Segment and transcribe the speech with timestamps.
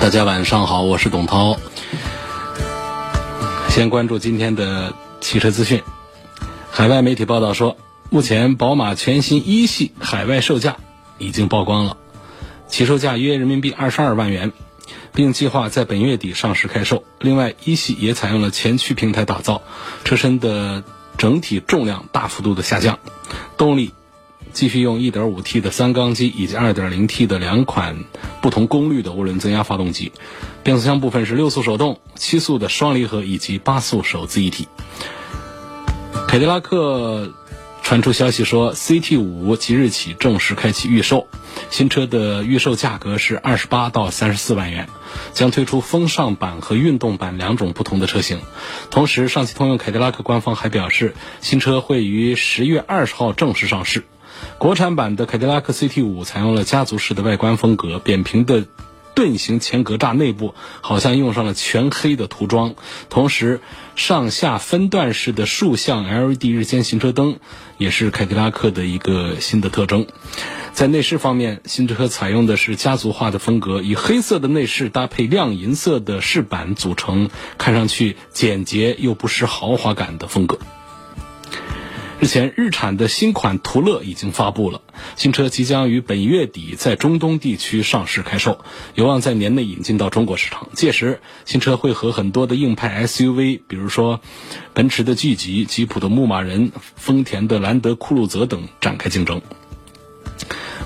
[0.00, 1.58] 大家晚上好，我是董涛。
[3.68, 5.82] 先关注今天的汽车资讯。
[6.70, 7.76] 海外媒体报道说，
[8.08, 10.76] 目前宝马全新一系海外售价
[11.18, 11.96] 已经曝光了，
[12.68, 14.52] 起售价约人民币二十二万元，
[15.12, 17.02] 并计划在本月底上市开售。
[17.18, 19.62] 另外，一系也采用了前驱平台打造，
[20.04, 20.84] 车身的
[21.18, 23.00] 整体重量大幅度的下降，
[23.56, 23.92] 动力。
[24.58, 28.02] 继续用 1.5T 的三缸机以及 2.0T 的两款
[28.42, 30.10] 不同功率的涡轮增压发动机，
[30.64, 34.66] 变速箱部分是六速手动、七速的双离合以及八速手自一体。
[36.26, 37.32] 凯迪拉克
[37.84, 41.28] 传出消息说，CT5 即日起正式开启预售，
[41.70, 44.88] 新车的预售价格是二十八到三十四万元，
[45.34, 48.40] 将推出风尚版和运动版两种不同的车型。
[48.90, 54.02] 同时，上汽通用凯迪拉克官方还表示，新车会于十月二十号正式上市。
[54.58, 58.64] 国产版的凯迪拉克 CT5 采用了家族式的外观风格，扁平的
[59.14, 62.74] 盾形前格栅内部好像用上了全黑的涂装，
[63.08, 63.60] 同时
[63.96, 67.38] 上下分段式的竖向 LED 日间行车灯
[67.78, 70.06] 也是凯迪拉克的一个新的特征。
[70.72, 80.60] 在内饰方面，新车采用的是家族化的风格，以黑色的内饰搭配亮银色的饰板组成，看上去简洁又不失豪华感的风格。
[82.20, 84.80] 日前，日产的新款途乐已经发布了，
[85.14, 88.58] 新车即将于本月底在中东地区上市开售，
[88.96, 90.68] 有望在年内引进到中国市场。
[90.72, 94.20] 届时，新车会和很多的硬派 SUV，比如说
[94.74, 99.40] 奔驰的 G 级、吉普的牧马人、丰田的兰德酷路泽等展开竞争。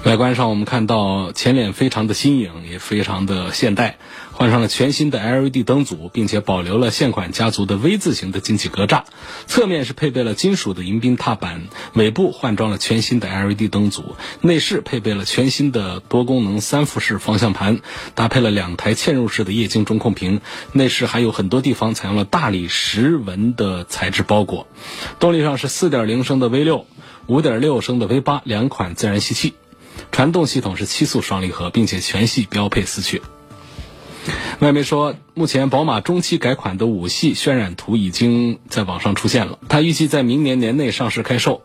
[0.05, 3.99] 外观上，我们看到前脸非常的新颖，也非常的现代，
[4.33, 9.05] 换上了全新的 LED 灯组，并且保留了现款家族的 V 字形的进气格栅。
[9.47, 14.17] 侧面是配备了金属的迎宾踏板，尾部换装了全新的 LED 灯组。
[14.41, 17.79] 内饰配备了全新的多功能三辐式方向盘，
[18.17, 20.41] 搭配了两台嵌入式的液晶中控屏。
[20.73, 24.67] 内饰还有很多地方采用了大理石纹的材质包裹。
[25.21, 26.85] 动力上是4.0升的 V6、
[27.29, 29.55] 5.6升的 V8 两款自然吸气。
[30.11, 33.23] 传动系统是七速双离合，并且全系标配四驱。
[34.61, 41.63] 外媒说，目前宝马中期改款的五系渲染图已经在网上出现了，它预计在明年年内上市开售。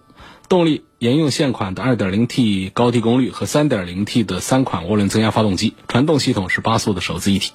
[0.50, 7.52] 动力沿用现款的 2.0T 高低功率和 3.0T 的三款涡轮增压发动机，传动系统是八速的手自一体。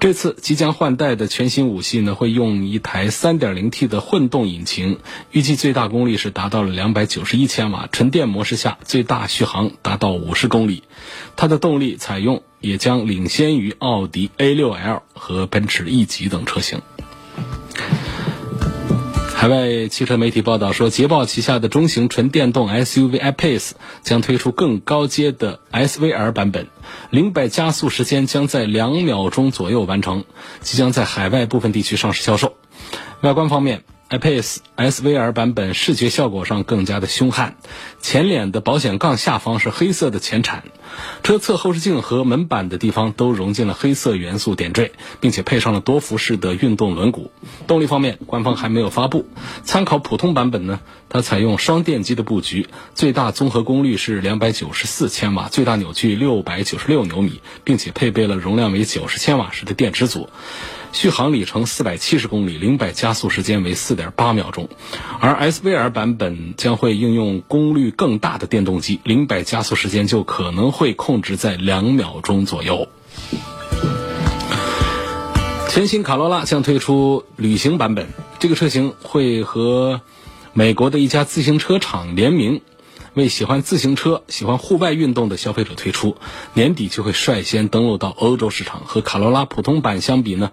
[0.00, 4.98] 这次即将换代的全新五系呢，会用一台 3.0T 的混动引擎，
[5.30, 10.82] 预计最大功率是达到了291千瓦，纯电模式下最大续航达到50公里。
[11.36, 16.80] 它的动力采用也将领先于奥迪 A6L 和奔驰 E 级等车型。
[19.46, 23.70] 海外汽车媒体报道说，捷豹旗下的中型纯电动 SUV iPace
[24.02, 26.66] 将推出更高阶的 SVR 版本，
[27.10, 30.24] 零百加速时间将在两秒钟左右完成，
[30.62, 32.56] 即将在海外部分地区上市销售。
[33.20, 33.84] 外观方面。
[34.08, 37.56] iPace SVR 版本视觉效果上更加的凶悍，
[38.00, 40.62] 前脸的保险杠下方是黑色的前铲，
[41.24, 47.30] 车侧后视镜和门板的地方都融进了黑色元素点缀，并且配上了多辐式的运动轮毂。
[47.66, 49.26] 动力方面，官方还没有发布。
[49.64, 50.78] 参考普通版本呢，
[51.08, 60.28] 它采用双电机的布局，最大综合功率是两百九十四千瓦，最大扭矩六百九十六牛米，并且配备了容量为九十千瓦时的电池组。
[60.96, 64.70] 续航里程四百七十公里，零百加速时间为四点八秒钟，
[65.20, 72.88] 而 SVR 版本将会应用功率更大的电动机，零百加速时间就可能会控制在两秒钟左右。
[75.68, 78.06] 全新卡罗拉将推出旅行版本，
[78.38, 80.00] 这个车型会和
[80.54, 82.62] 美国的一家自行车厂联名。
[83.16, 86.16] 为喜欢自行车、喜欢户外运动的消费者推出，
[86.52, 88.82] 年底就会率先登陆到欧洲市场。
[88.84, 90.52] 和卡罗拉普通版相比呢，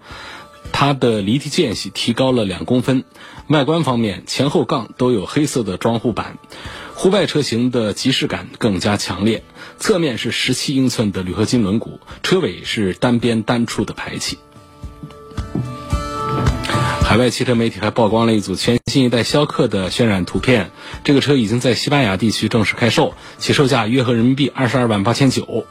[0.72, 3.04] 它的离地间隙提高了两公分。
[3.48, 6.38] 外观方面，前后杠都有黑色的装护板，
[6.94, 9.44] 户外车型的即视感更加强烈。
[9.78, 14.38] 侧面是十七英寸的铝合金轮毂，车尾是单边单出的排气。
[17.14, 20.72] 海外汽车媒体还曝光了一组全新一代逍客的渲染图片，
[21.04, 25.64] 这个车已经在西班牙地区正式开售，起售价约合人民币二十二万八千九。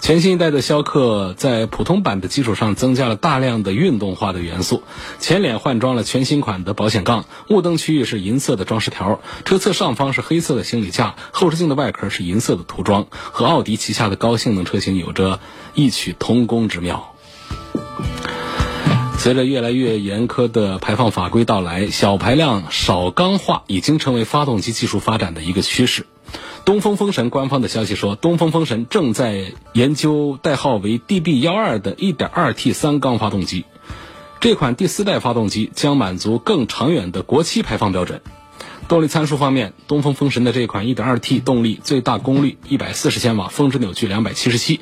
[0.00, 4.82] 全新一代的逍客在普通版的基础上增加了大量的运动化的元素，
[5.18, 15.40] 前脸换装了全新款的保险杠，雾灯区域是银色的装饰条，车侧上方是黑色的行李架，后视镜的外壳是银色的涂装，和奥迪旗下的高性能车型有着
[15.74, 17.09] 异曲同工之妙。
[19.20, 26.06] 随着越来越严苛的排放法规到来，小排量少钢化已经成为发动机技术发展的一个趋势。
[26.64, 33.66] 东风风神官方的消息说，东风风神正在研究代号为 DB 幺二的 1.2T 三缸发动机。
[34.40, 38.22] 这款第四代发动机将满足更长远的国七排放标准。
[38.88, 44.80] 动力参数方面，东风风神的这款 1.2T 动力最大功率140千瓦，峰值扭矩277，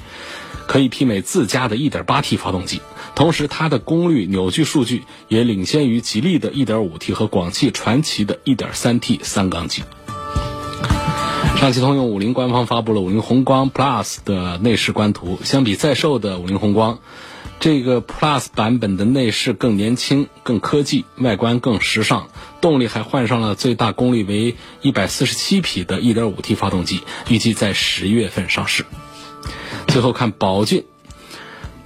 [0.69, 2.81] 可以媲美自家的 1.8T 发动机。
[3.18, 9.82] 同时，它的功率、扭矩数据也领先于吉利的 1.5T 和广汽传祺的 1.3T 三缸机。
[11.56, 15.40] 上汽通用五菱官方发布了五菱宏光 Plus 的内饰官图。
[15.42, 17.00] 相比在售的五菱宏光，
[17.58, 22.28] 这个 Plus 版本的内饰更年轻、更科技，外观更时尚。
[22.60, 28.86] 动力还换上了最大功率为147匹的 1.5T 发动机，预计在十月份上市。
[29.88, 30.84] 最后看宝骏。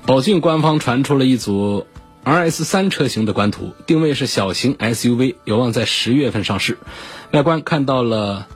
[0.04, 1.86] 宝骏官方传出了一组
[2.24, 6.78] RS 三车型的官图，定位是小型 SUV，有望在十月份上市。
[7.30, 8.48] 外观看到了，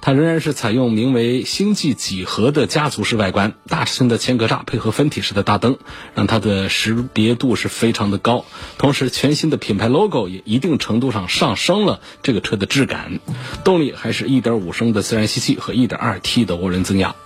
[0.00, 5.76] 它仍然是采用名为星际几何的家族式外观，大尺寸的前格栅配合分体式的大灯，
[6.14, 8.44] 让它的识别度是非常的高。
[8.78, 13.18] 同时，全新的品牌 logo 也一定程度上上升了这个车的质感。
[13.64, 17.16] 动力还是一点五升的自然吸气和一点二 T 的涡轮增压。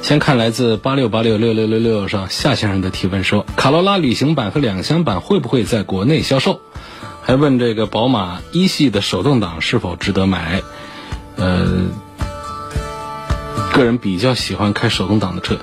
[0.00, 6.62] 先看来自八六八六六六六六上夏先生的提问说：卡罗拉旅行版和两厢版会不会在国内销售？
[7.22, 10.62] 还问这个宝马一系的手动挡是否值得买？
[11.36, 11.88] 呃，
[13.74, 15.58] 个人比较喜欢开手动挡的车，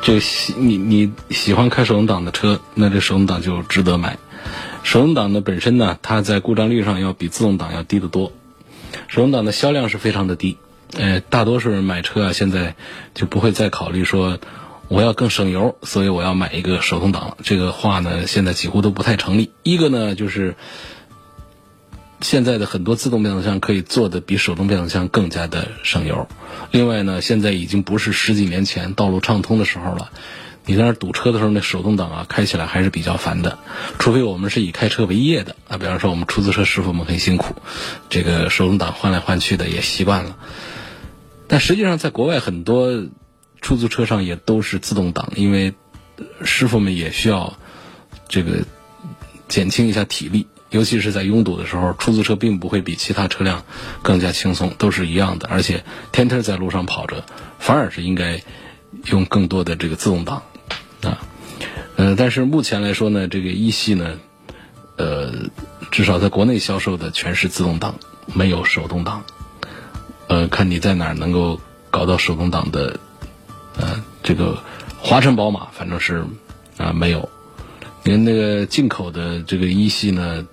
[0.00, 4.18] 就喜你你喜欢开手动挡的车，那这手动挡就值得买。
[4.82, 8.32] 手动挡的本身呢，它在故障率上要比自动挡要低得多，
[9.06, 10.56] 手动挡的销量是非常的低。
[10.98, 12.74] 呃，大多数人买车啊，现在
[13.14, 14.38] 就不会再考虑说
[14.88, 17.36] 我要更省油，所以我要买一个手动挡了。
[17.42, 19.52] 这个话呢，现在几乎都不太成立。
[19.62, 20.56] 一个呢，就是
[22.20, 26.26] 现在的很多自动变速箱可以做的比手动变速箱更加的省油。
[26.72, 30.10] 另外呢，现在已经不是十几年前道路畅通的时候了。
[30.66, 33.58] 你在那堵车的时候，那手动挡啊，开起来还是比较烦的。
[33.98, 37.54] 除非我们是以开车为业的啊，比方说我们出租车师傅们很辛苦，
[38.10, 40.36] 这个手动挡换来换去的也习惯了。
[41.50, 43.08] 但实际上，在国外很多
[43.60, 45.74] 出租车上也都是自动挡，因为
[46.44, 47.58] 师傅们也需要
[48.28, 48.62] 这个
[49.48, 53.64] 减轻一下体力，尤其是在拥堵的时候，出租车并不会比其他车辆
[54.00, 55.48] 更加轻松，都是一样的。
[55.48, 55.82] 而且
[56.12, 57.24] 天天在路上跑着，
[57.58, 58.40] 反而是应该
[59.06, 60.44] 用更多的这个自动挡
[61.02, 61.18] 啊。
[61.96, 64.20] 呃，但是目前来说呢，这个一系呢，
[64.96, 65.32] 呃，
[65.90, 67.96] 至少在国内销售的全是自动挡，
[68.34, 69.24] 没有手动挡。
[70.30, 71.60] 呃，看你在哪儿能够
[71.90, 73.00] 搞到手动挡的，
[73.76, 74.56] 呃，这个
[74.96, 76.24] 华晨宝马反正是
[76.76, 77.28] 啊没有，
[78.04, 80.46] 因为那个进口的这个一系呢，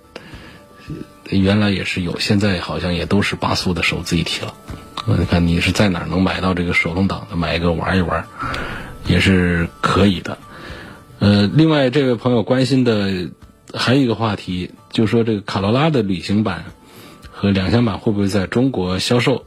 [1.30, 4.52] 原来也是有，现在好像也都是八速的手自一体了。
[5.20, 8.26] 你看你是在哪儿能买到这个手动挡的，买一个玩一玩，
[9.06, 10.40] 也是可以的。
[11.20, 13.30] 呃，另外这位朋友关心的
[13.76, 16.66] 还有一个话题，就说这个卡罗拉的旅行版
[17.32, 19.46] 和两厢版会不会在中国销售？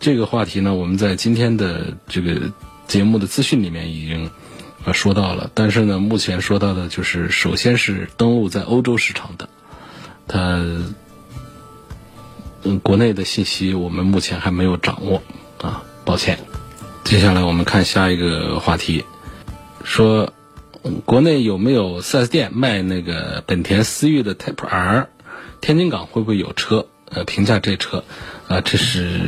[0.00, 2.50] 这个话题呢，我们在今天的这个
[2.88, 4.30] 节目的资讯里面已经
[4.86, 9.46] 啊说到了，但是呢，目前说到的就是首先是登陆在欧洲市场的，
[10.26, 10.64] 它
[12.62, 15.22] 嗯国内的信息我们目前还没有掌握
[15.60, 16.38] 啊，抱歉。
[17.04, 19.04] 接下来我们看下一个话题，
[19.84, 20.32] 说
[21.04, 25.08] 国内有没有 4S 店卖那个本田思域的 Type R？
[25.60, 26.86] 天津港会不会有车？
[27.10, 28.02] 呃，评价这车
[28.48, 29.20] 啊，这是。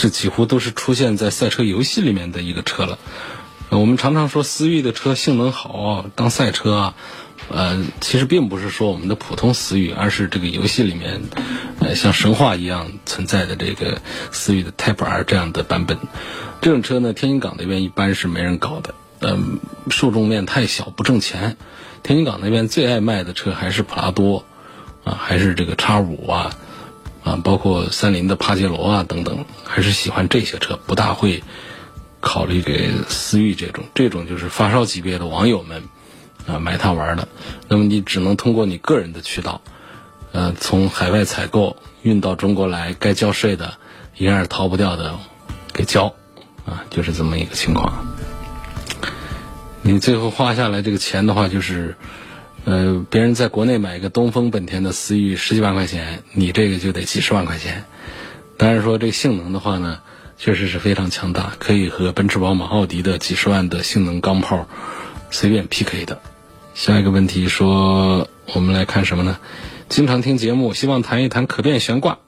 [0.00, 2.98] 这几乎都是出现在赛车游戏里面的一个车了。
[3.68, 6.94] 我们常常说思域的车性能好，当赛车啊，
[7.50, 11.20] 呃，其实并不是说我们的普通思域，而是这个游戏里面，
[11.80, 14.00] 呃，像神话一样存在的这个
[14.32, 15.98] 思域的 Type R 这样的版本。
[16.62, 19.58] 这种车呢，天津港那边一般是没人搞的，嗯，
[19.90, 21.58] 受众面太小，不挣钱。
[22.02, 24.46] 天津港那边最爱卖的车还是普拉多，
[25.04, 26.56] 啊，还是这个叉五啊。
[27.24, 31.42] 啊，包括三菱的帕杰罗啊等等，还是喜欢这些车，不大会
[32.20, 35.82] 考虑给思域这种，这种就是发烧级别的网友们
[36.46, 37.28] 啊买它玩的。
[37.68, 39.60] 那么你只能通过你个人的渠道，
[40.32, 43.74] 呃，从海外采购运到中国来，该交税的
[44.16, 45.18] 一样是逃不掉的，
[45.72, 46.14] 给交
[46.64, 48.06] 啊，就是这么一个情况。
[49.82, 51.96] 你最后花下来这个钱的话，就是
[52.64, 57.84] 呃，别人在国内买一个东风本田的思域十几万块钱，你这个就得几十万块钱。
[58.56, 60.00] 当然说这个性能的话呢，
[60.36, 64.68] 确实是非常强大，可以和奔驰、宝马、奥迪的几十万的性能钢炮
[65.30, 66.20] 随便 PK 的。
[66.74, 69.38] 下一个问题说，我们来看什么呢？
[69.88, 72.18] 经常听节目，希望谈一谈可变悬挂。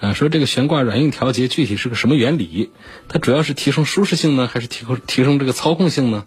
[0.00, 2.70] 啊，说这个悬挂软硬调节具体是个什么原理？
[3.08, 6.24] 它主要是提升舒适性呢，还是提高提升这个操控性呢？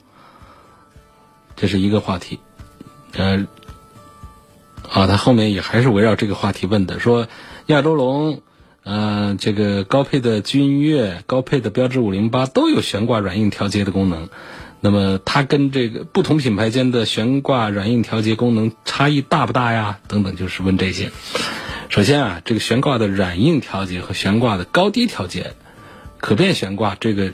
[1.56, 2.40] 这是一个话题。
[3.18, 3.46] 呃，
[4.90, 7.28] 啊，他后面也还是围绕这个话题问的，说
[7.68, 8.42] 亚洲龙。
[8.88, 14.30] 呃，这个高配的君越、高配的标致五零八都有悬挂软硬调节的功能。
[14.80, 19.98] 那么它跟这个不同品牌间的悬挂软硬调节功能差异大不大呀？
[20.08, 21.10] 等等，就是问这些。
[21.90, 25.56] 首先啊，这个悬挂的软硬调节和悬挂的高低调节，
[26.20, 27.34] 可变悬挂这个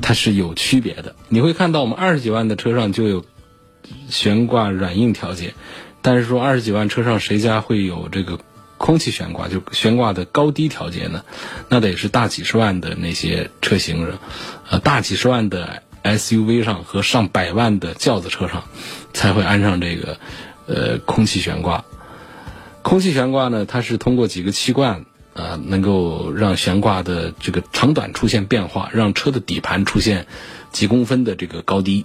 [0.00, 1.14] 它是有区别的。
[1.28, 3.22] 你会看到我们二十几万的车上就有
[4.08, 5.54] 悬挂软硬调节，
[6.00, 8.38] 但是说二十几万车上谁家会有这个？
[8.78, 11.22] 空气悬挂就悬挂的高低调节呢，
[11.68, 14.18] 那得是大几十万的那些车型，
[14.68, 18.64] 呃，大几十万的 SUV 上和上百万的轿子车上
[19.12, 20.18] 才会安上这个
[20.66, 21.84] 呃空气悬挂。
[22.82, 30.26] 空气悬挂呢，它是通过几个气罐啊，能够让悬挂的这个长短出现变化，让车的底盘出现
[30.72, 32.04] 几公分的这个高低。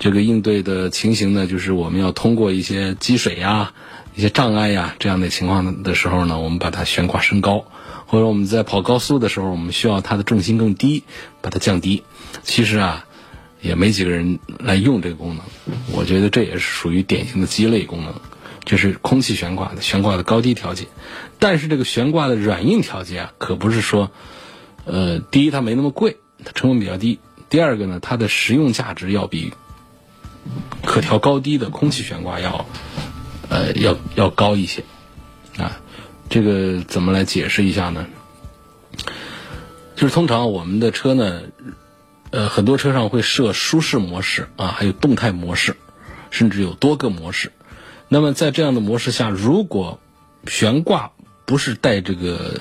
[0.00, 3.72] 这个应对的情形呢，就是我们要通过一些积水呀。
[4.12, 7.64] 一些障碍呀，这样的情况的时候呢，我们把它悬挂升高，
[8.06, 11.04] 或者我们在跑高速的时候，我们需要它的重心更低，
[11.40, 12.02] 把它降低。
[12.42, 13.06] 其实啊，
[13.62, 15.44] 也没几个人来用这个功能。
[15.92, 18.12] 我觉得这也是属于典型的鸡肋功能，
[18.64, 20.88] 就是空气悬挂的悬挂的高低调节。
[21.38, 24.10] 但是这个悬挂的软硬调节啊，可不是说，
[24.84, 29.52] 呃，第一它没那么贵，它成本比较低；第二个呢，它的实用价值要比
[30.84, 32.66] 可调高低的空气悬挂要。
[33.52, 34.84] 呃，要要高一些，
[35.56, 35.80] 啊，
[36.28, 38.06] 这个怎么来解释一下呢？
[39.96, 41.42] 就是通常我们的车呢，
[42.30, 45.74] 呃，很多车上会设舒适模式啊，还有动态模式，
[46.30, 47.50] 甚至有多个模式。
[48.06, 49.98] 那么在这样的模式下，如果
[50.46, 51.10] 悬挂
[51.44, 52.60] 不是带这个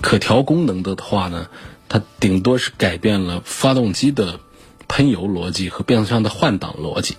[0.00, 1.46] 可调功能的话呢，
[1.88, 4.40] 它顶多是改变了发动机的
[4.88, 7.16] 喷油逻辑和变速箱的换挡逻辑。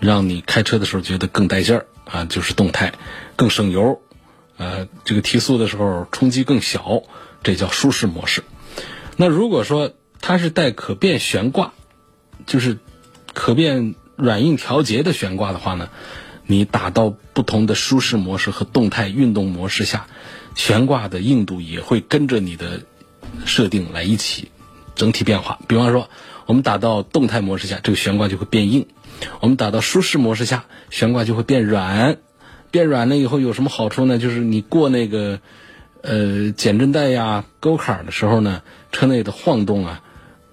[0.00, 2.94] 让你开车的时候觉得更带劲儿啊，就是动态，
[3.36, 4.00] 更省油，
[4.56, 7.04] 呃，这个提速的时候冲击更小，
[7.44, 8.42] 这叫舒适模式。
[9.16, 11.72] 那如果说它是带可变悬挂，
[12.46, 12.78] 就是
[13.32, 15.88] 可变软硬调节的悬挂的话呢，
[16.46, 20.08] 你打到不同的舒适模式和动态运动模式下，
[20.56, 22.80] 悬挂的硬度也会跟着你的
[23.46, 24.50] 设定来一起
[24.96, 25.60] 整体变化。
[25.68, 26.10] 比方说，
[26.52, 28.86] 我们打到动态模式下，这个悬挂就会变硬。
[29.40, 32.18] 我们打到舒适模式下，悬挂就会变软，
[32.70, 34.18] 变软了以后有什么好处呢？
[34.18, 35.40] 就是你过那个
[36.02, 38.60] 呃减震带呀、沟坎的时候呢，
[38.92, 40.02] 车内的晃动啊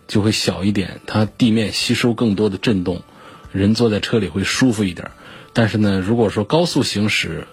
[0.08, 3.02] 就会小一点，它地面吸收更多的震动，
[3.52, 5.12] 人坐在车里会舒服一点。
[5.52, 7.46] 但是呢，如果说高速行驶、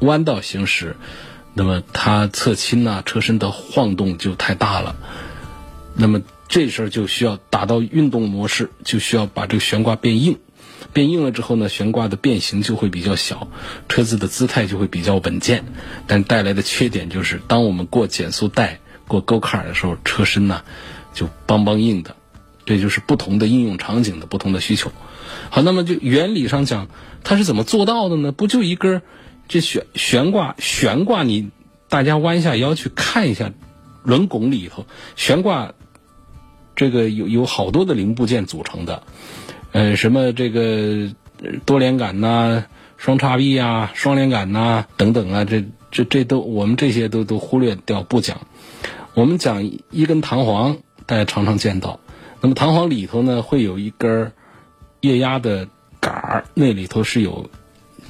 [0.00, 0.96] 弯道行驶，
[1.54, 4.96] 那么它侧倾啊、车身的晃动就太大了，
[5.94, 6.22] 那么。
[6.52, 10.38] 这时候就需要打到运动模式，就需要把这个悬挂变硬，
[10.92, 13.48] 变硬了之后呢，悬挂的变形就会比较小，
[13.88, 15.64] 车子的姿态就会比较稳健。
[16.06, 20.62] 但带来的缺点就是，当我们过减速带、过沟坎的时候，车身呢
[21.14, 22.14] 就梆梆硬的。
[22.66, 24.92] 这就是不同的应用场景的不同的需求。
[25.48, 26.88] 好，那么就原理上讲，
[27.24, 28.30] 它是怎么做到的呢？
[28.30, 29.00] 不就一根
[29.48, 31.22] 这悬悬挂悬挂？
[31.22, 31.48] 你
[31.88, 33.54] 大家弯下腰去看一下
[34.02, 34.84] 轮拱里头
[35.16, 35.72] 悬挂。
[36.74, 39.02] 这个有有好多的零部件组成的，
[39.72, 41.10] 呃，什么这个
[41.66, 42.64] 多连杆呐、
[42.96, 48.40] 双叉臂啊、双连杆呐等等啊，这这这都我们这些都都忽略掉不讲。
[49.14, 52.00] 我们讲一根弹簧，大家常常见到。
[52.40, 54.32] 那么弹簧里头呢，会有一根
[55.00, 55.68] 液压的
[56.00, 57.50] 杆儿，那里头是有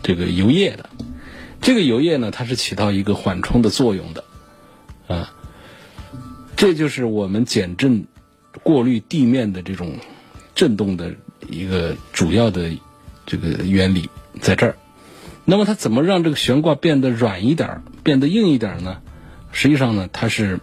[0.05, 0.89] 这个油液的。
[1.61, 4.25] 这个油液呢，它是起到一个缓冲的作用的，
[5.09, 5.35] 啊，
[6.57, 8.07] 这就是我们减震。
[8.63, 9.99] 过滤地面的这种
[10.55, 11.15] 震动的
[11.49, 12.71] 一个主要的
[13.25, 14.09] 这个原理
[14.41, 14.77] 在这儿。
[15.45, 19.01] 那么它怎么让这个悬挂变得软一点、变得硬一点呢？
[19.51, 20.61] 实际上呢，它是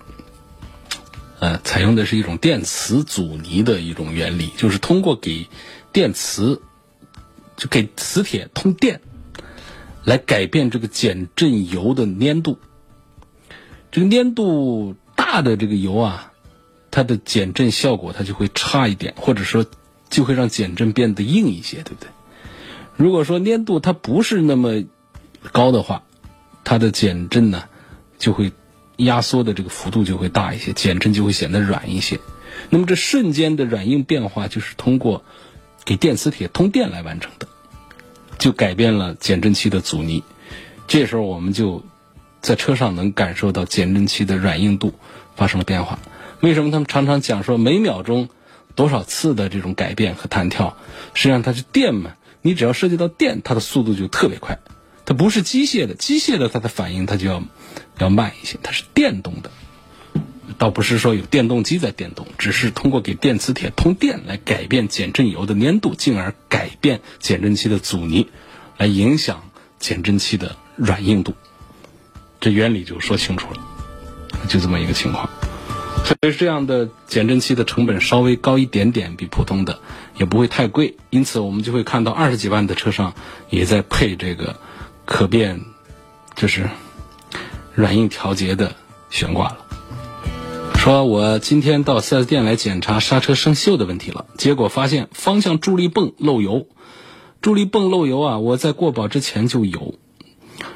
[1.39, 5.48] 呃采用的是一种电磁阻尼的一种原理，就是通过给
[5.91, 6.62] 电磁
[7.58, 9.01] 就给磁铁通电
[10.05, 12.58] 来改变这个减震油的粘度。
[13.91, 16.28] 这个粘度大的这个油啊。
[16.91, 19.65] 它的减震效果它就会差一点，或者说
[20.10, 22.10] 就会让减震变得硬一些，对不对？
[22.96, 24.84] 如果说粘度它不是那么
[25.51, 26.03] 高的话，
[26.63, 27.63] 它的减震呢
[28.17, 28.51] 就会
[28.98, 32.19] 压缩的这个幅度就会大一些，减震就会显得软一些。
[32.69, 35.24] 那么这瞬间的软硬变化就是通过
[35.86, 37.48] 给电磁铁通电来完成的，
[38.38, 40.24] 就改变了减震器的阻尼。
[40.88, 41.84] 这时候我们就
[42.41, 44.93] 在车上能感受到减震器的软硬度
[45.36, 46.00] 发生了变化。
[46.41, 48.29] 为什么他们常常讲说每秒钟
[48.75, 50.77] 多少次的这种改变和弹跳？
[51.13, 52.12] 实际上它是电嘛。
[52.41, 54.60] 你只要涉及到电，它的速度就特别快，
[55.05, 57.43] 它不是机械的，机械的它的反应它就要
[57.98, 59.51] 要慢一些，它是电动的，
[60.58, 68.29] 倒不是说有电动机在电动，只是通过给电磁铁通电来改变减震油的粘度，进而改变减震器的阻尼，
[68.77, 69.43] 来影响
[69.79, 71.34] 减震器的软硬度，
[72.39, 73.60] 这原理就说清楚了，
[74.48, 75.29] 就这么一个情况。
[76.05, 79.79] 所以这样的减震器的成本稍微高一点点，比普通的
[80.17, 83.13] 也不会太贵，因此我们就会看到二十几万的车上
[83.50, 84.55] 也在配这个
[85.05, 85.62] 可变，
[86.36, 86.69] 就是
[87.75, 88.75] 软硬调节的
[89.10, 89.58] 悬挂了。
[90.75, 96.67] 说我今天到 4S 店来检查刹车生锈的问题了，结果发现方向助力泵漏油，
[97.41, 98.39] 助力泵漏油啊！
[98.39, 99.96] 我在过保之前就有，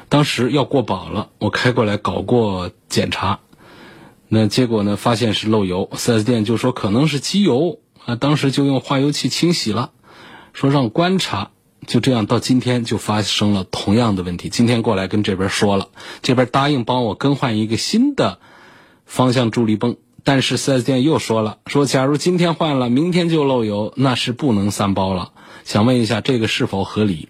[0.08, 3.40] 当时要过保了，我开过来搞过检查。
[4.34, 4.96] 那结果呢？
[4.96, 9.92] 发现是漏油，4S 店就说可能是机油啊，当时就用化油器清洗了，
[10.52, 11.52] 说让观察，
[11.86, 14.48] 就这样到今天就发生了同样的问题。
[14.48, 15.88] 今天过来跟这边说了，
[16.20, 18.40] 这边答应帮我更换一个新的
[19.06, 25.30] 方向助力泵，但是 4S 店又说了，说假如今天换了，明天就漏油，那是不能三包了。
[25.62, 27.28] 想问一下，这个是否合理？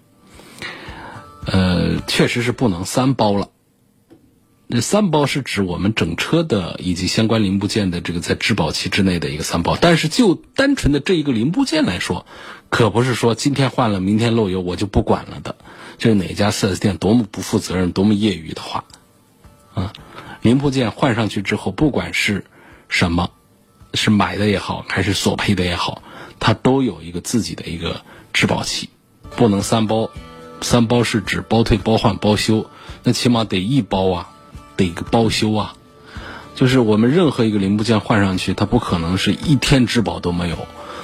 [1.45, 3.51] 呃，确实是不能三包了。
[4.69, 12.27] 这三包是指我们整车的以及相关零部件的这个在质保期之内的一个三包，但是就单纯的这一个零部件来说，
[12.71, 15.57] 可不是说今天换了明天漏油我就不管了的。
[15.99, 18.85] 这是哪家 4S 店多么不负责任、多么业余的话
[19.75, 19.93] 啊！
[20.43, 22.45] 零部件换上去之后，不管是
[22.89, 23.31] 什么，
[23.93, 26.03] 是买的也好，还是索赔的也好，
[26.41, 28.01] 它都有一个自己的一个
[28.33, 28.89] 质保期，
[29.37, 30.11] 不能三包。
[30.61, 32.71] 三包是指包退、包换、包修，
[33.03, 34.31] 那起码得一包啊。
[34.77, 35.75] 的一个包修啊，
[36.55, 40.57] 就是我们任何一个零部件换上去，它不可能是一天质保都没有。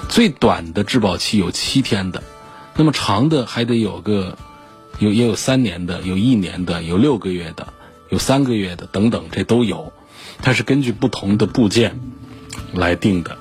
[0.09, 2.23] 最短的质保期有七天的，
[2.75, 4.37] 那么长的还得有个
[4.99, 7.73] 有也有三年的，有一年的，有六个月的，
[8.09, 9.93] 有三个月的等等，这都有。
[10.43, 12.01] 它是根据不同的部件
[12.73, 13.37] 来定的。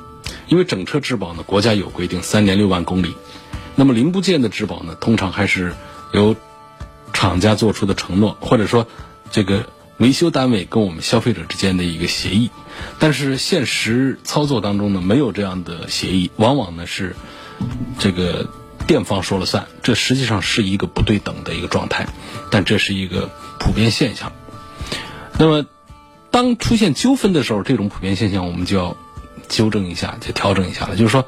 [0.48, 3.16] 因为整车质保呢，国家有规定三年六万公里。
[3.76, 5.74] 那么零部件的质保呢，通常还是
[6.12, 6.36] 由
[7.14, 8.88] 厂家做出的承诺，或者说
[9.32, 9.66] 这个。
[10.00, 12.50] 维修单位跟我们消费者之间的一个协议，
[13.00, 17.18] 但是现实操作当中呢，没有这样的协议，往往呢是
[18.00, 18.48] 这个
[18.88, 22.08] 店方说了算，这实际上是一个不对等的一个状态，
[22.50, 24.32] 但这是一个普遍现象。
[25.38, 25.66] 那么，
[26.32, 28.96] 当出现纠纷的时候，这种普遍现象我们就要
[29.50, 30.96] 纠正一下，就调整一下了。
[30.96, 31.26] 就是说，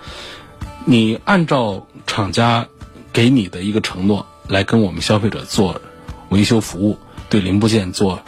[0.86, 2.70] 你按照厂家
[3.12, 5.82] 给你的一个承诺来跟我们消费者做
[6.30, 6.98] 维修服务，
[7.30, 8.22] 对零部件做。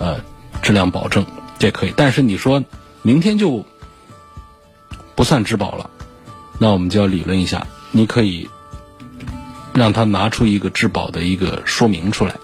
[0.00, 0.18] 呃，
[0.62, 1.24] 质量保证
[1.58, 2.64] 这可以，但是你说
[3.02, 3.64] 明天就
[5.14, 5.90] 不算质保了，
[6.58, 7.66] 那我们就要理论一下。
[7.92, 8.48] 你可以
[9.74, 12.36] 让他拿出一个质保的一个说明出来，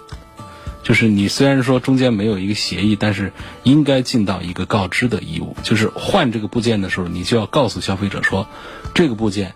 [0.82, 8.46] 就是你虽然说中间没有一个协议，但是应该尽到一个告知的义务，就是换这个部件的时候，你就要告诉消费者说，
[8.92, 9.54] 这个部件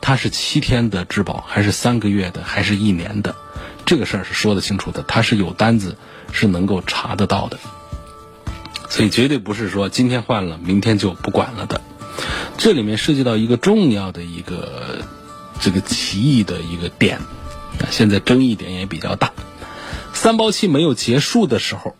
[0.00, 3.34] 它是七天的质保，还是三个月的，还是一年的，
[3.86, 5.96] 这个事儿是说得清楚的，他是有单子。
[6.32, 7.56] 是能够查得到的，
[8.90, 11.80] 所以绝对不是说今天换了，明天就不管了的。
[12.58, 15.06] 这里面涉及到一个重要的一个
[15.60, 17.20] 这个歧义的一个点，
[17.90, 19.32] 现在争议点也比较大。
[20.12, 21.94] 三包期没有结束的时候，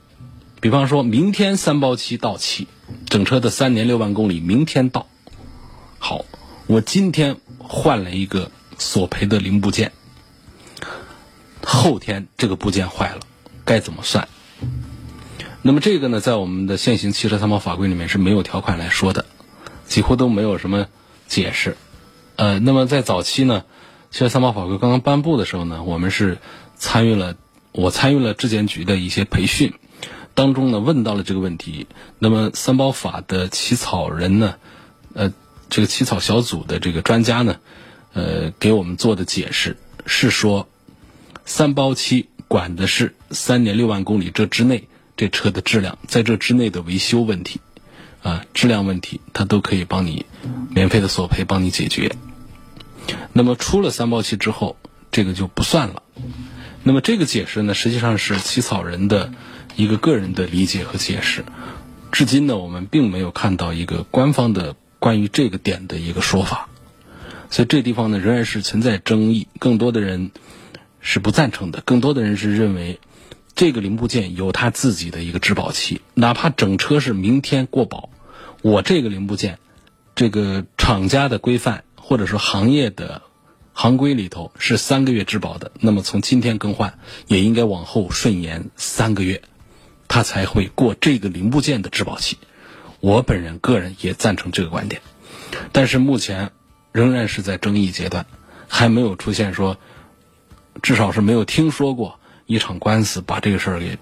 [0.61, 2.67] 比方说明天三包期到期，
[3.09, 5.07] 整车的三年六万公里明天到，
[5.99, 6.25] 好，
[6.67, 9.93] 我今天换了一个索赔的零部件，
[11.67, 13.21] 后天这个部件坏了。
[13.65, 14.29] 该怎么算？
[15.63, 19.27] 那么这个呢，在我们的现行汽车三包法规里面是没有条款来说的，
[19.89, 20.87] 几乎都没有什么
[21.27, 21.77] 解释。
[22.37, 23.65] 呃，那么在早期呢，
[24.13, 26.39] 汽车三包法规刚刚颁布的时候呢，我们是
[26.77, 27.35] 参与了，
[27.73, 29.75] 我参与了质检局的一些培训，
[30.35, 31.89] 当中呢问到了这个问题。
[32.21, 34.55] 那么三包法的起草人呢，
[35.15, 35.33] 呃，
[35.69, 37.57] 这个起草小组的这个专家呢，
[38.13, 39.77] 呃，给我们做的解释
[40.07, 40.69] 是说，
[41.47, 42.29] 三包期。
[42.49, 47.61] 管的是三年六万公里这之内这车的质量，在这之内的维修问题，
[48.23, 50.27] 啊质量问题，它都可以帮你
[50.71, 52.15] 免费的索赔，帮你解决。
[53.33, 54.77] 那么出了三包期之后，
[55.11, 56.05] 这个就不算了。
[56.85, 59.33] 那么这个解释呢，实际上是起草人的
[59.75, 61.45] 一个个人的理解和解释。
[62.13, 66.69] 至今呢，我们并没有看到一个官方的关于这个点的一个说法，
[67.51, 69.49] 所以这地方呢仍然是存在争议。
[69.59, 70.31] 更多的人
[71.01, 73.01] 是不赞成的，更多的人是认为
[73.55, 78.11] 这个零部件有它自己的一个质保期，哪怕整车是明天过保，
[78.63, 79.59] 我这个零部件，
[80.15, 83.23] 这个厂家的规范或者说行业的
[83.73, 89.43] 行规里头是三个月质保的，那么从今天更换也应该往后顺延三个月。
[90.09, 92.39] 它才会过这个零部件的质保期，
[93.01, 95.03] 我本人个人也赞成这个观点，
[95.73, 96.53] 但是目前
[96.93, 98.25] 仍然是在争议阶段，
[98.69, 99.79] 还没有出现说，
[100.83, 103.99] 至少是没有听说过一场官司把这个事儿给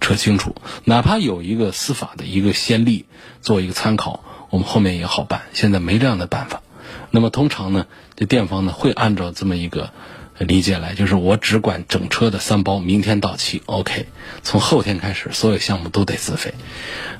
[0.00, 3.06] 扯清楚，哪怕有一个司法的一个先例
[3.40, 5.42] 做一个参考，我们后面也好办。
[5.52, 6.62] 现在没这样的办法，
[7.10, 7.86] 那么通常呢，
[8.16, 9.90] 这店方呢会按照这么一个。
[10.38, 14.06] 理解来就是我只管整车的三包，明天到期，OK。
[14.44, 16.54] 从后天开始，所有项目都得自费。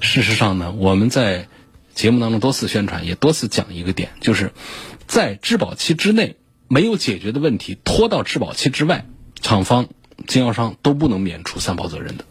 [0.00, 1.48] 事实上呢，我们在
[1.94, 4.52] 节目当中多次宣传，也多次讲一个点，就是
[5.08, 6.36] 在质保期之内
[6.68, 9.06] 没有解决的问题，拖到质保期之外，
[9.40, 9.88] 厂方、
[10.26, 12.24] 经销商都不能免除三包责任的，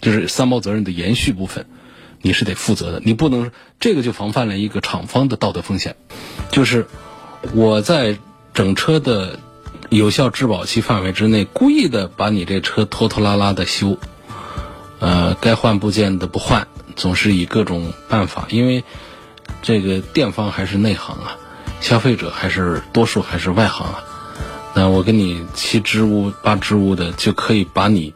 [0.00, 1.66] 就是三包责任的延续部分，
[2.20, 3.00] 你是得负责的。
[3.04, 5.96] 你不能这个就防范了一个厂方的道德风险，
[6.50, 6.86] 就是
[7.54, 8.18] 我在
[8.52, 9.38] 整车的。
[9.90, 13.98] 有效质保期范围之内，故意的把你这车拖拖拉拉的修，
[14.98, 18.48] 呃，该换部件的不换，总是以各种办法。
[18.50, 18.82] 因为
[19.62, 21.36] 这个店方还是内行啊，
[21.84, 24.04] 消费者还是多数还是外行啊。
[24.74, 28.14] 那我跟你七支吾八支吾的，就可以把你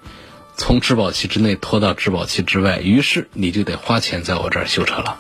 [0.57, 5.18] 从质保期之内拖到质保期之外，于是你就得花钱在我这儿修车了。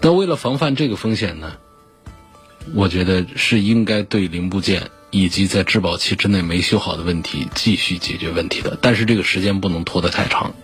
[0.00, 1.52] 那为了防范这个风险呢？
[2.72, 10.54] 我觉得是应该对零部件以及在质保期之内没修好的问题继续解决问题的，但是这个时间不能拖得太长，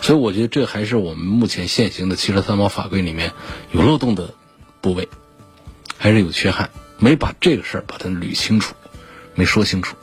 [0.00, 3.34] 所以我觉得这还是我们目前现行的汽车三包法规里面
[3.70, 4.32] 有漏洞的
[4.80, 5.10] 部位，
[6.04, 8.74] 还是有缺憾，没把这个事儿把它捋清楚，
[9.34, 9.96] 没说清楚。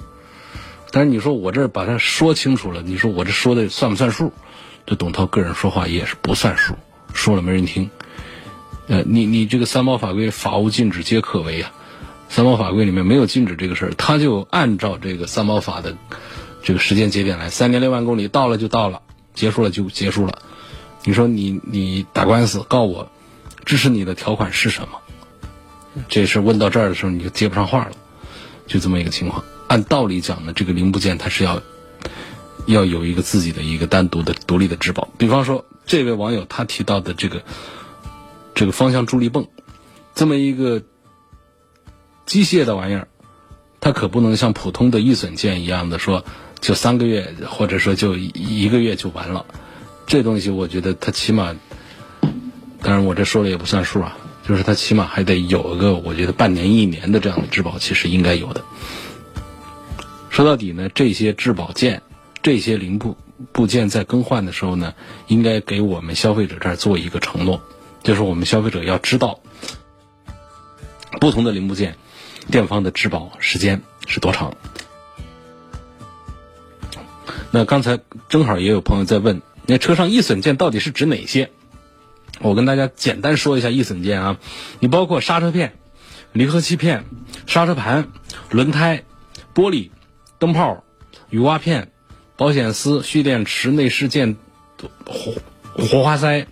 [0.90, 4.34] 但是你说我这把它说清楚了，你说我这说的算不算数？
[4.88, 6.74] 这董涛个人说话也是不算数，
[7.14, 7.88] 说了没人听。
[8.88, 11.72] 呃，你你这个三包法规，法无禁止皆可为啊。
[12.30, 15.96] 三包法规里面没有禁止这个事儿，他就按照这个三包法的
[16.64, 19.04] 这个时间节点来，三年六万公里到了就到了，
[19.36, 20.42] 结束了就结束了。
[21.04, 23.12] 你说你你打官司告我，
[23.66, 24.98] 支持你的条款是什么？
[26.10, 27.92] 这事问到这儿的时候你就接不上话了，
[28.68, 29.44] 就这么一个情况。
[29.68, 31.62] 按道理讲呢，这个零部件它是要
[32.66, 35.08] 要有一个自己的一个单独的独立的质保。
[35.18, 37.42] 比方说这位网友他提到的这个。
[38.54, 39.48] 这个方向助力泵，
[40.14, 40.84] 这么一个
[42.26, 43.08] 机械的玩意儿，
[43.80, 46.26] 它可不能像普通的易损件一样的说，
[46.60, 49.46] 就三个月或者说就一个月就完了。
[50.06, 51.56] 这东西我觉得它起码，
[52.82, 58.64] 当然我这说了也不算数啊，就是它起码还得有一个我觉得半年一年的这样的质保期是应该有的。
[60.30, 62.02] 说到底呢，这些质保件、
[62.42, 63.18] 这些零部
[63.52, 64.94] 部件在更换的时候呢，
[65.28, 67.62] 应该给我们消费者这儿做一个承诺。
[68.04, 69.42] 就是我们消费者要知道，
[71.20, 71.98] 不同的零部件，
[72.50, 74.56] 店方的质保时间是多长。
[77.52, 81.52] 那刚才正好也有朋友在问，那车上易损件到底是指哪些？
[82.40, 84.38] 我跟大家简单说一下易损件啊，
[84.80, 85.74] 你包括刹车片、
[86.32, 87.06] 离合器片、
[87.48, 88.08] 刹车盘、
[88.50, 89.04] 轮胎、
[89.54, 89.90] 玻璃、
[90.40, 90.84] 灯泡、
[91.30, 91.92] 雨刮片、
[92.38, 94.38] 保险丝、蓄电池、内饰件、
[95.06, 95.34] 活
[95.76, 96.48] 活化塞。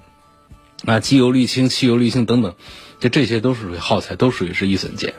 [0.85, 2.55] 啊，机油滤清、汽油滤清等等，
[3.01, 5.13] 就这些都属于耗材，都属于是易损件。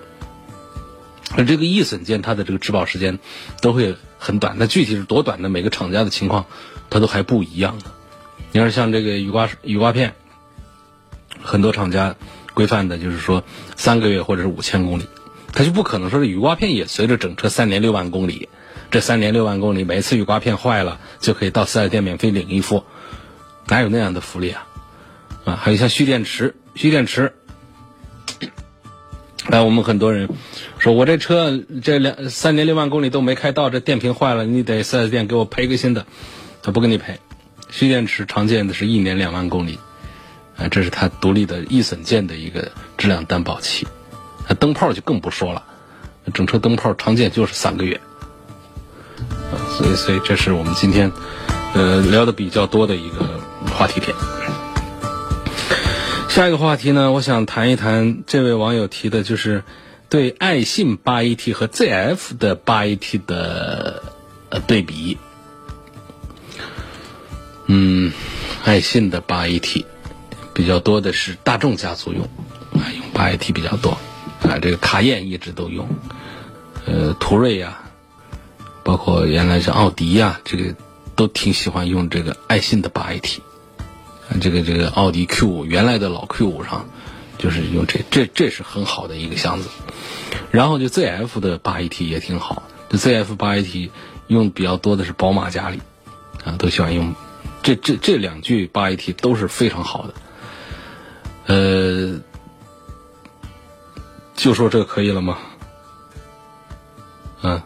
[1.37, 3.19] 而这个易损件它的这个质保时间
[3.61, 6.47] 都会很短，那具体是多短的，每个厂家的情况
[6.89, 7.91] 它都还不一样的。
[8.53, 10.15] 你要是像这个雨刮雨刮片，
[11.43, 12.17] 很多厂家
[12.55, 13.45] 规范的就是说
[13.77, 15.07] 三个月或者是五千公里，
[15.53, 18.49] 它就不可能说是雨刮片也随着整车三年六万公里，
[18.91, 22.85] 这三年六万公里每次雨刮片坏了就可以到四 S 店免费领一副，
[23.69, 24.67] 哪有那样的福利啊？
[25.45, 27.33] 啊，还有像蓄电池，蓄电池，
[29.49, 30.29] 哎，我们很多人
[30.79, 36.05] 说，我这车这两三年六万公里都没开到，这电瓶坏了，你得四 S 店给我赔个新的，
[36.63, 37.19] 他不给你赔。
[37.71, 39.79] 蓄电池常见的是一年两万公里，
[40.61, 43.89] 啊，这是它独立的易损件的一个质量担保期。
[44.47, 45.65] 那灯泡就更不说了，
[46.35, 48.01] 整车灯泡常见就是三个月。
[49.19, 51.11] 啊，所以所以这是我们今天
[51.75, 53.41] 呃聊的比较多的一个
[53.75, 54.15] 话题点。
[56.29, 59.65] 下一个话题呢，我想谈一谈这位网友提的，就是
[60.09, 64.03] 对爱信八 AT 和 ZF 的八 AT 的
[64.49, 65.19] 呃对比。
[67.67, 68.13] 嗯，
[68.65, 69.85] 爱信的八 AT
[70.61, 72.23] 比较多的是大众家族用，
[72.75, 73.93] 啊，用八 AT 比较多，
[74.43, 75.89] 啊，这个卡宴一直都用，
[76.85, 77.81] 呃，途锐呀，
[78.85, 80.75] 包括原来是奥迪呀，这个
[81.17, 83.39] 都挺喜欢用这个爱信的八 AT。
[84.39, 86.85] 这个这个奥迪 Q 五原来的老 Q 五上，
[87.39, 89.69] 就是用这这这是很好的一个箱子，
[90.51, 93.89] 然后就 ZF 的八 AT 也挺好，这 ZF 八 AT
[94.27, 95.81] 用比较多的是宝马家里，
[96.45, 97.15] 啊都喜欢用，
[97.63, 100.15] 这这这两具八 AT 都是非常好的，
[101.47, 102.21] 呃，
[104.35, 105.39] 就说这可以了吗？
[107.43, 107.63] 嗯，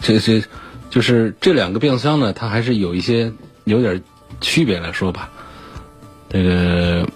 [0.00, 0.42] 这这
[0.90, 3.32] 就是这两个变速箱呢，它还是有一些
[3.64, 4.02] 有点
[4.40, 5.30] 区别来说吧。
[6.28, 7.08] 这个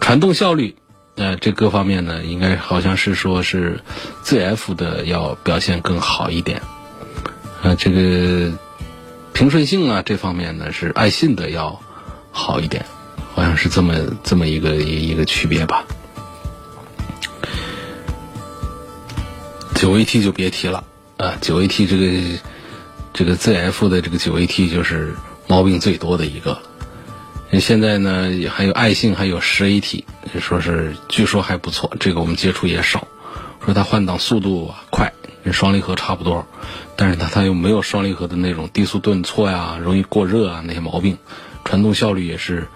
[0.00, 0.76] 传动效率，
[1.16, 3.80] 呃，这各方面呢，应该好像是说是
[4.22, 6.60] ZF 的要表现更好一点，
[7.62, 8.52] 啊，这个
[9.32, 11.80] 平顺性啊这方面呢是爱信的要
[12.30, 12.84] 好一点，
[13.34, 15.84] 好像是这么这么一个一一个区别吧。
[19.74, 20.84] 九 AT 就别提了，
[21.18, 22.38] 啊，九 AT 这个
[23.12, 25.14] 这个 ZF 的这个九 AT 就是
[25.48, 26.58] 毛病最多的一个。
[27.60, 30.04] 现在呢，还有爱信，还有十 AT，
[30.40, 31.92] 说是据说还不错。
[32.00, 33.06] 这个我们接触也少，
[33.64, 35.12] 说它换挡速度快，
[35.44, 36.46] 跟双离合差不多，
[36.96, 41.18] 但是它它又没有双离合的那种低速顿挫呀、容易过热啊那些毛病。
[41.64, 42.68] 传动效率也是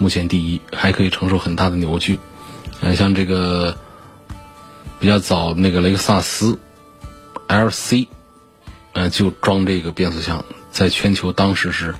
[0.00, 2.18] 目前第一，还可以承受很大的扭矩。
[2.80, 3.76] 呃，像这个
[4.98, 6.58] 比较早那个雷克萨斯
[7.46, 8.08] LC，
[8.94, 11.94] 呃，就装这个变速箱，在全球当时是。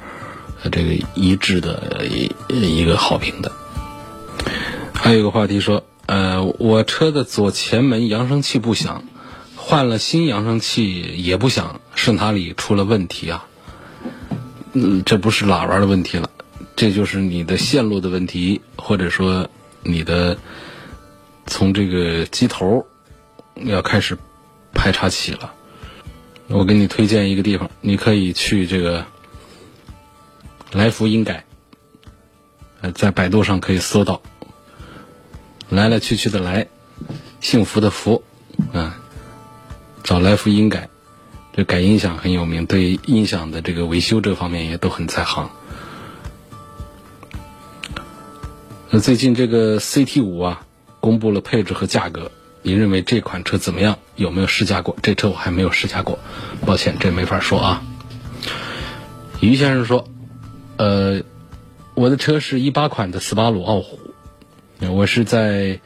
[0.70, 2.04] 这个一致的
[2.50, 3.50] 一个好评的，
[4.92, 9.04] 还有一个话题说，呃，我车的左前门扬声器不响，
[9.56, 13.46] 换了新扬声器也不响，是哪里出了问题啊？
[14.74, 16.28] 嗯，这不是喇叭的问题了，
[16.80, 19.50] 这就是你的线路的问题，或者说
[19.82, 20.38] 你的
[21.44, 22.86] 从这个机头
[23.56, 24.16] 要开始
[24.72, 25.52] 排查起了。
[26.46, 29.04] 我给你推荐一个地方，你可以去这个。
[30.72, 31.44] 来福音改，
[32.94, 34.22] 在百度上可以搜到。
[35.68, 36.66] 来来去去的来，
[37.42, 38.22] 幸福的福，
[38.72, 38.98] 啊，
[40.02, 40.88] 找来福音改，
[41.52, 45.50] 这改音响很有名，对音响的这个维修这方面也都很在行。
[48.92, 50.66] 那最近这个 CT 五啊，
[50.98, 53.98] 公布了配置和价格，您认为这款车怎么样？
[54.16, 54.96] 有没有试驾过？
[55.00, 56.18] 这车我还没有试驾过，
[56.66, 57.82] 抱歉，这没法说啊。
[59.40, 60.08] 于先生说。
[60.76, 61.22] 呃，
[61.94, 63.98] 我的车是一八款的斯巴鲁傲虎，
[64.80, 65.78] 我是在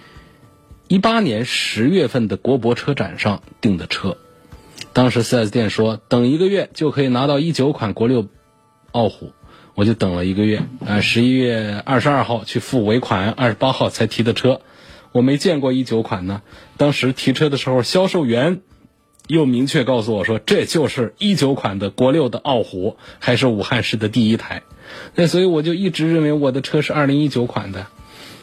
[0.87, 4.17] 一八年十月份的国博车展上订的车，
[4.93, 8.29] 当时 4S 店说等一个月就可以拿到一九款国六
[8.93, 9.33] 傲虎，
[9.75, 14.61] 我就等了一个月，啊，十一月二十二号去付尾款，二十八号才提的车，
[15.13, 16.43] 我没见过一九款呢，
[16.77, 18.61] 当时提车的时候，销售员。
[19.27, 24.65] 又明确告诉我说，这就是一九款的国六的傲虎，还是武汉市的第一台。
[25.15, 27.87] 那所以我就一直认为我的车是二零一九款的。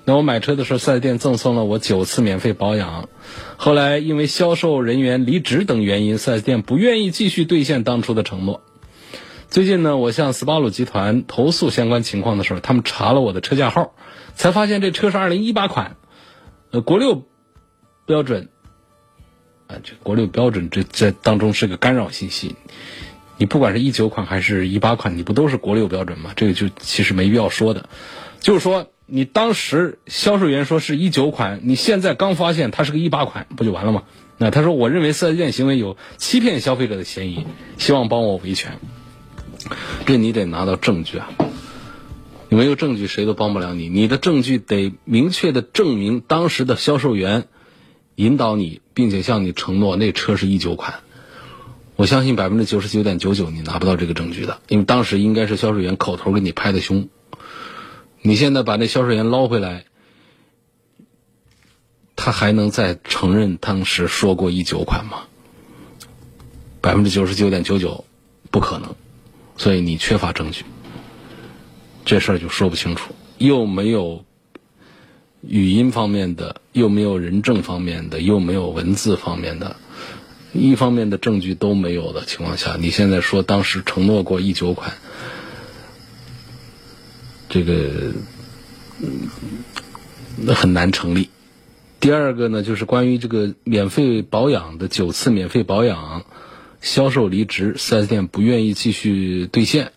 [0.06, 3.10] 那我买车的时候，四 S 店赠送了我九次免费保养。
[3.58, 8.64] 后来因为销售人员离职等原因，四 S 店不愿意继续兑现当初的承诺。
[9.52, 13.94] 最近呢，我向斯巴鲁集团投诉相关情况的时候，他们查了我的车架号，
[14.34, 15.98] 才发现这车是二零一八款，
[16.72, 17.28] 呃，国六
[18.06, 18.48] 标准。
[19.68, 22.56] 啊这国六标准，这这当中是个干扰信息。
[23.36, 26.32] 你不管是一九款还是一八款，你不都是国六标准吗？
[26.38, 27.90] 这个就其实没必要说的。
[28.40, 34.04] 就是说，你当时销售员说是一九款，你现在刚发现它是个一八款，不就完了吗？
[34.38, 37.46] 那他说，我认为四 S 店行为有欺骗消费者的嫌疑，
[37.78, 38.80] 希望帮我维权。
[40.06, 41.30] 这你得拿到证据啊！
[42.50, 43.90] 你没有证据，谁都帮不了你。
[43.90, 47.48] 你的证据得明确的证明当时的销售员。
[48.16, 51.00] 引导你，并且向你承诺那车是一九款，
[51.96, 57.08] 我相信百分之九十九点九九你拿不到这个证据的，因为当时应该是销售员口头给你拍的胸。
[58.22, 59.86] 你现在把那销售员捞回来，
[62.16, 65.24] 他还能再承认当时说过一九款吗？
[66.82, 68.06] 百分之九十九点九九
[68.52, 68.94] 不可能，
[69.62, 70.66] 所以你缺乏证据，
[72.04, 74.26] 这事儿就说不清楚，又没有。
[75.48, 79.76] 语音方面的，又没有人证方面的，又没有文字方面的，
[80.52, 84.94] 一方面的证据都没有的情况下，你现在说当时承诺过一九款，
[87.50, 88.14] 这个
[90.38, 91.30] 那很难成立。
[92.00, 96.24] 第二个呢，就是关于这个免费保养的九次免费保养，
[96.82, 99.92] 销售离职，4S 店不愿意继续兑现，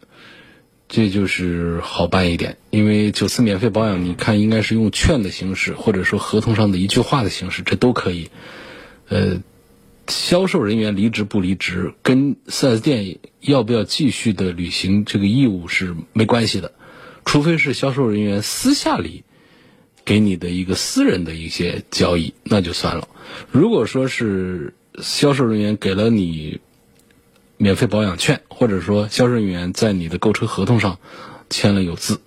[0.86, 2.58] 这就是好办一点。
[2.70, 8.30] 因为九次免费保养，你看应该是用券的形式，或者说合同上的一句话的形式，这都可以。
[9.08, 9.40] 呃，
[10.08, 16.72] 销售人员离职不离职，跟 4S 店要不要继续的履行这个义务是没关系的，
[17.24, 19.24] 除非是销售人员私下里
[20.04, 23.08] 给你的一个私人的一些交易，那就算了。
[23.50, 26.60] 如果说是销售人员给了你
[27.56, 30.98] 免费保养券，或者说销售人员在你的购车合同上
[31.50, 32.20] 签了有字。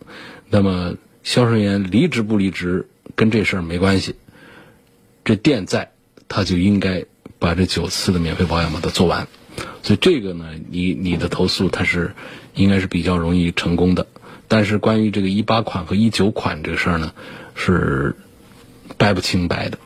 [0.50, 4.16] 那么，销售人员离职不离职跟这事儿没关系。
[5.26, 5.92] 这店在，
[6.30, 7.06] 他就应该
[7.38, 9.28] 把这九次的免费保养把它做完。
[9.84, 12.13] 所以这个呢，你你的投诉它是
[12.54, 14.08] 应该是比较容易成功的。
[14.48, 17.12] 但是关于这个一八款和一九款这个事儿呢，
[17.56, 18.16] 是
[18.98, 19.78] 掰不清白的。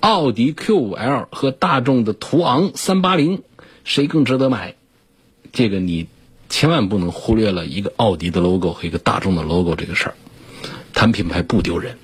[0.00, 3.42] 奥迪 Q5L 和大众的途昂三八零，
[3.86, 4.74] 谁更值得买？
[5.52, 6.08] 这个你。
[6.48, 10.14] 千万不能忽略了一个奥迪的 logo 和一个大众的 logo 这个事儿，
[10.92, 11.98] 谈品牌不丢人，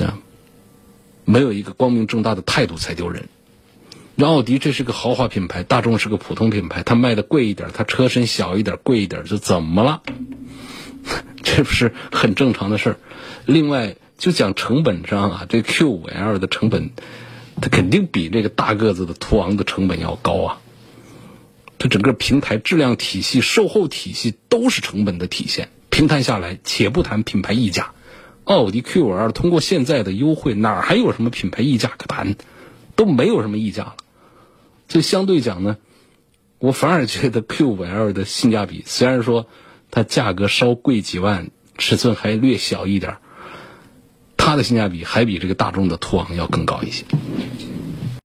[0.00, 0.18] 啊，
[1.24, 3.28] 没有一个光明正大的态度才丢人。
[4.16, 10.02] 那奥迪这是个豪华品牌，大众是个普通品牌，它卖的贵一点，它车身小一点，贵一点就怎么了？
[11.44, 12.96] 这不是很正常的事儿。
[13.46, 16.90] 另外，就讲成本上啊，这 Q5L 的成本，
[17.60, 20.60] 它肯定比这个大个子的途昂的成本要高啊。
[21.78, 25.68] 它整个平台质量体系、售后体系都是成本的体现。
[25.90, 27.92] 平摊下来，且不谈品牌溢价，
[28.44, 32.36] 奥迪 Q5L 通过现在的优惠，哪还有什么品牌溢价可谈？
[32.96, 33.96] 都没有什么溢价了。
[34.88, 35.76] 就相对讲呢，
[36.58, 39.46] 我反而觉得 Q5L 的性价比，虽然说
[39.90, 43.18] 它价格稍贵几万，尺寸还略小一点，
[44.44, 47.02] 它的性价比还比这个大众的途昂要更高一些。